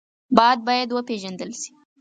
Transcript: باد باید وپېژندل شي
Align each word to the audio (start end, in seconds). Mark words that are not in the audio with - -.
باد 0.37 0.57
باید 0.67 0.89
وپېژندل 0.97 1.51
شي 1.61 1.71